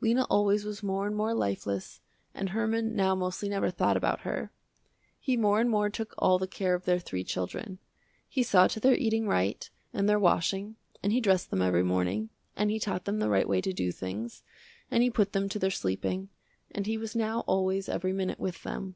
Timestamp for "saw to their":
8.44-8.94